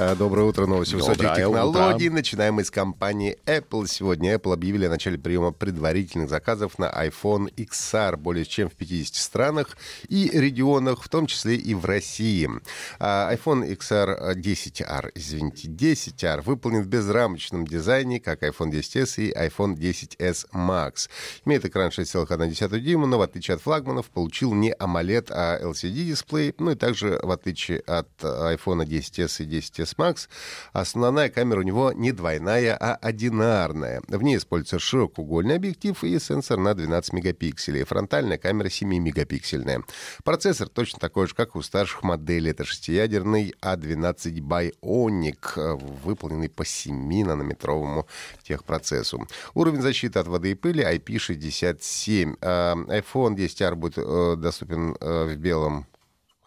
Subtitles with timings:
[0.00, 2.06] А, Доброе утро, новости высоких технологий.
[2.06, 2.14] утро.
[2.14, 3.88] Начинаем мы с компании Apple.
[3.88, 9.16] Сегодня Apple объявили о начале приема предварительных заказов на iPhone XR более чем в 50
[9.16, 9.76] странах
[10.08, 12.48] и регионах, в том числе и в России.
[13.00, 19.74] А, iPhone XR 10R, извините, 10R выполнен в безрамочном дизайне, как iPhone 10s и iPhone
[19.76, 21.08] 10s Max.
[21.44, 26.54] Имеет экран 6,1 дюйма, но в отличие от флагманов получил не AMOLED, а LCD-дисплей.
[26.60, 30.28] Ну и также, в отличие от iPhone 10s и 10s Max,
[30.72, 34.02] основная камера у него не двойная, а одинарная.
[34.08, 37.84] В ней используется широкоугольный объектив и сенсор на 12 мегапикселей.
[37.84, 39.84] Фронтальная камера 7-мегапиксельная.
[40.24, 42.50] Процессор точно такой же, как у старших моделей.
[42.50, 48.06] Это шестиядерный A12 Bionic, э, выполненный по 7-нанометровому
[48.42, 49.26] техпроцессу.
[49.54, 52.36] Уровень защиты от воды и пыли IP67.
[52.40, 55.86] А, iPhone 10R будет э, доступен э, в белом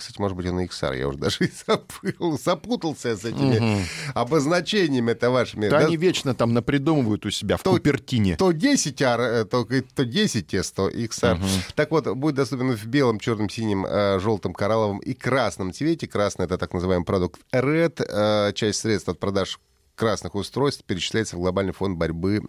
[0.00, 3.84] кстати, может быть, он и XR, я уже даже и забыл, запутался с этими
[4.14, 5.68] обозначениями это вашими.
[5.68, 8.36] Да Да, они вечно там напридумывают у себя в То- Купертине.
[8.36, 11.38] то 10R, э, то, то 10S, то XR.
[11.74, 16.06] Так вот, будет доступен в белом, черном, синем, э, желтом, коралловом и красном цвете.
[16.08, 18.02] Красный— это так называемый продукт Red.
[18.08, 19.58] Э, Часть средств от продаж
[20.00, 22.40] красных устройств перечисляется в глобальный фонд борьбы,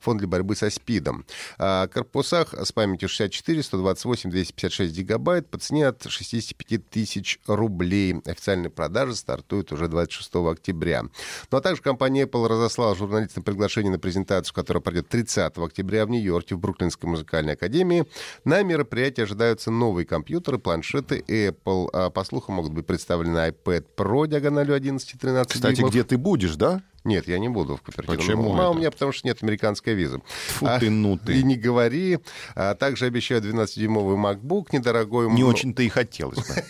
[0.00, 1.26] фонд для борьбы со СПИДом.
[1.58, 8.14] А, корпусах с памятью 64, 128, 256 гигабайт по цене от 65 тысяч рублей.
[8.24, 11.02] Официальные продажи стартуют уже 26 октября.
[11.02, 16.10] Ну а также компания Apple разослала журналистам приглашение на презентацию, которая пройдет 30 октября в
[16.10, 18.06] Нью-Йорке в Бруклинской музыкальной академии.
[18.46, 21.90] На мероприятии ожидаются новые компьютеры, планшеты Apple.
[21.92, 25.90] А, по слухам, могут быть представлены iPad Pro диагональю 11-13 Кстати, дюймов.
[25.90, 26.82] где ты будешь, да?
[27.04, 28.16] Нет, я не буду в Купертино.
[28.16, 28.78] Почему Ну, а у это?
[28.78, 30.22] меня потому что нет американской визы.
[30.54, 31.38] Фу ты, ну ты.
[31.38, 32.18] И не говори.
[32.54, 35.30] А, также обещаю 12-дюймовый MacBook недорогой.
[35.30, 36.44] Не очень-то и хотелось бы.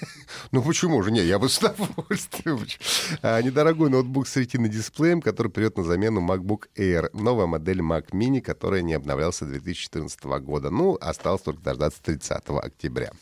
[0.51, 1.13] Ну почему же?
[1.13, 2.59] Не, я бы с удовольствием.
[3.23, 7.11] А, недорогой ноутбук с ретино-дисплеем, который придет на замену MacBook Air.
[7.13, 10.71] Новая модель Mac Mini, которая не обновлялся с 2014 года.
[10.71, 13.13] Ну, осталось только дождаться 30 октября.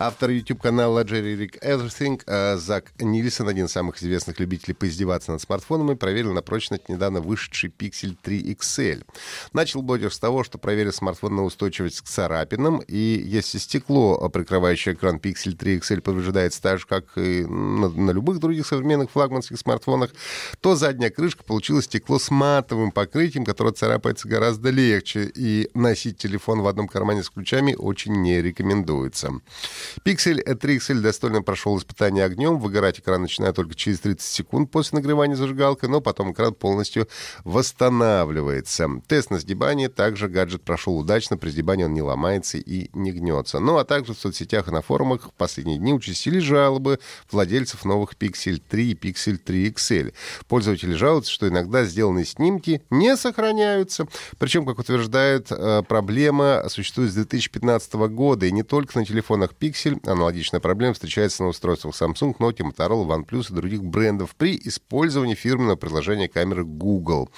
[0.00, 5.96] Автор YouTube-канала Jerry Rick Everything Зак Нильсон, один из самых известных любителей поиздеваться над смартфонами,
[5.96, 9.04] проверил на прочность недавно вышедший Pixel 3 XL.
[9.52, 14.28] Начал блогер с того, что проверил смартфон на устойчивость к царапинам, и если стекло, э,
[14.28, 19.10] прикрывающее экран Pixel 3 XL, повреждается так же, как и на, на любых других современных
[19.10, 20.12] флагманских смартфонах,
[20.60, 26.60] то задняя крышка получила стекло с матовым покрытием, которое царапается гораздо легче, и носить телефон
[26.60, 29.32] в одном кармане с ключами очень не рекомендуется.
[30.04, 32.58] Pixel 3 XL достойно прошел испытание огнем.
[32.58, 37.08] Выгорать экран начинает только через 30 секунд после нагревания зажигалкой, но потом экран полностью
[37.44, 38.88] восстанавливается.
[39.06, 39.88] Тест на сгибание.
[39.88, 41.36] Также гаджет прошел удачно.
[41.36, 43.58] При сгибании он не ломается и не гнется.
[43.58, 46.98] Ну, а также в соцсетях и на форумах в последние дни участились жалобы
[47.30, 50.12] владельцев новых Pixel 3 и Pixel 3 XL.
[50.48, 54.06] Пользователи жалуются, что иногда сделанные снимки не сохраняются.
[54.38, 58.46] Причем, как утверждают, э, проблема существует с 2015 года.
[58.46, 59.77] И не только на телефонах Pixel.
[60.04, 65.76] Аналогичная проблема встречается на устройствах Samsung, Nokia, Motorola, OnePlus и других брендов при использовании фирменного
[65.76, 67.28] приложения камеры Google.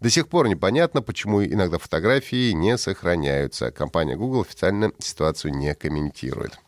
[0.00, 3.70] До сих пор непонятно, почему иногда фотографии не сохраняются.
[3.70, 6.58] Компания Google официально ситуацию не комментирует.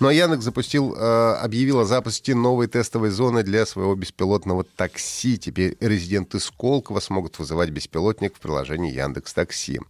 [0.00, 5.36] А Яндекс запустил, э, объявил о запуске новой тестовой зоны для своего беспилотного такси.
[5.38, 9.80] Теперь резиденты Сколково смогут вызывать беспилотник в приложении Яндекс Такси.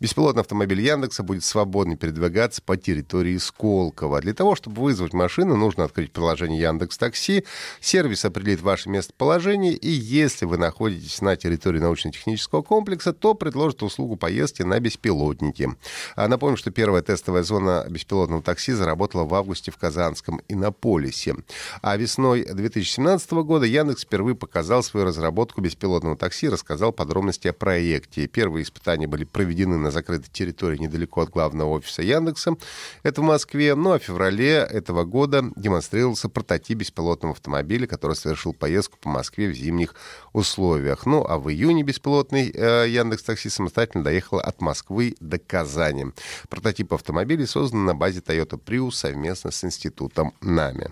[0.00, 4.20] Беспилотный автомобиль Яндекса будет свободно передвигаться по территории Сколково.
[4.20, 7.44] Для того, чтобы вызвать машину, нужно открыть приложение Яндекс Такси.
[7.80, 14.16] Сервис определит ваше местоположение, и если вы находитесь на территории научно-технического комплекса, то предложит услугу
[14.16, 15.76] поездки на беспилотнике.
[16.16, 21.36] А напомню, что первая тестовая зона беспилотного такси заработала в августе в Казанском Иннополисе.
[21.82, 28.26] А весной 2017 года Яндекс впервые показал свою разработку беспилотного такси рассказал подробности о проекте.
[28.26, 32.56] Первые испытания были проведены на закрытой территории недалеко от главного офиса Яндекса.
[33.02, 33.74] Это в Москве.
[33.74, 39.48] Ну а в феврале этого года демонстрировался прототип беспилотного автомобиля, который совершил поездку по Москве
[39.48, 39.94] в зимних
[40.32, 41.06] условиях.
[41.06, 46.06] Ну а в июне беспилотный э, Яндекс Такси самостоятельно доехал от Москвы до Казани.
[46.48, 50.86] Прототип автомобиля создан на базе Toyota Prius совместно с институтом НАМИ.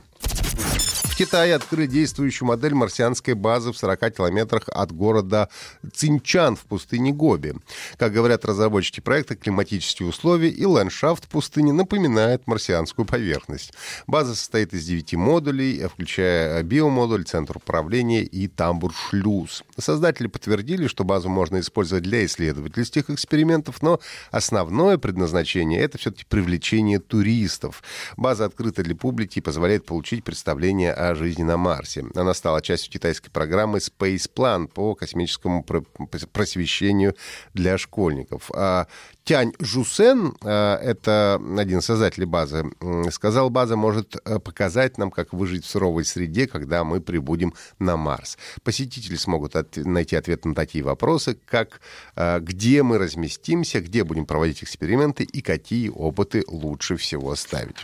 [1.21, 5.51] Китае открыли действующую модель марсианской базы в 40 километрах от города
[5.93, 7.57] Цинчан в пустыне Гоби.
[7.99, 13.75] Как говорят разработчики проекта, климатические условия и ландшафт пустыни напоминают марсианскую поверхность.
[14.07, 19.63] База состоит из 9 модулей, включая биомодуль, центр управления и тамбур-шлюз.
[19.77, 24.01] Создатели подтвердили, что базу можно использовать для исследовательских экспериментов, но
[24.31, 27.83] основное предназначение— это все-таки привлечение туристов.
[28.17, 32.05] База открыта для публики и позволяет получить представление о жизни на Марсе.
[32.15, 37.15] Она стала частью китайской программы Space Plan по космическому просвещению
[37.55, 38.51] для школьников.
[38.55, 38.87] А
[39.31, 42.65] Тянь Жусен, э, это один из создателей базы,
[43.13, 47.97] сказал, база может э, показать нам, как выжить в суровой среде, когда мы прибудем на
[47.97, 48.39] Марс.
[48.65, 51.81] Посетители смогут от, найти ответ на такие вопросы, как
[52.17, 57.77] э, где мы разместимся, где будем проводить эксперименты и какие опыты лучше всего ставить.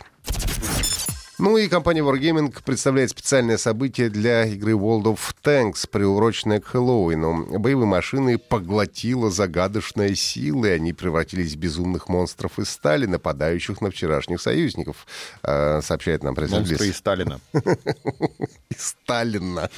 [1.39, 7.59] Ну и компания Wargaming представляет специальное событие для игры World of Tanks, приуроченное к Хэллоуину.
[7.59, 13.91] Боевые машины поглотила загадочная сила, и они превратились в безумных монстров из стали, нападающих на
[13.91, 15.05] вчерашних союзников,
[15.43, 17.39] э, сообщает нам президент Монстры из Сталина.
[18.69, 19.69] Из Сталина.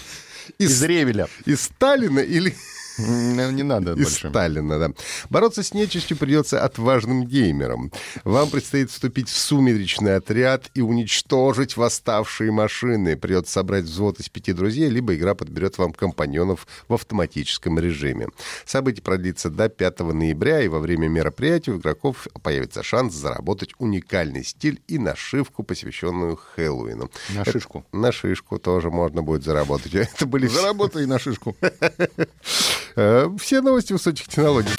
[0.59, 1.27] Из Ревеля.
[1.45, 2.55] Из Сталина или...
[2.99, 4.29] Не надо Из больше.
[4.29, 4.91] Сталина, да.
[5.29, 7.91] Бороться с нечистью придется отважным геймерам.
[8.23, 13.17] Вам предстоит вступить в сумеречный отряд и уничтожить восставшие машины.
[13.17, 18.27] Придется собрать взвод из пяти друзей, либо игра подберет вам компаньонов в автоматическом режиме.
[18.65, 24.43] Событие продлится до 5 ноября, и во время мероприятия у игроков появится шанс заработать уникальный
[24.43, 27.09] стиль и нашивку, посвященную Хэллоуину.
[27.35, 27.85] На шишку.
[27.87, 29.93] Это, на шишку тоже можно будет заработать.
[29.95, 31.55] Это были Заработай на шишку.
[32.99, 34.71] Э, все новости высоких технологий.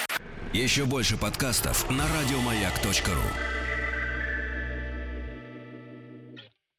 [0.53, 3.60] Еще больше подкастов на радиомаяк.ру